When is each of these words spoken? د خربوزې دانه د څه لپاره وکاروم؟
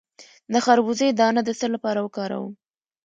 د 0.53 0.55
خربوزې 0.65 1.07
دانه 1.19 1.41
د 1.45 1.49
څه 1.59 1.67
لپاره 1.73 1.99
وکاروم؟ 2.01 2.53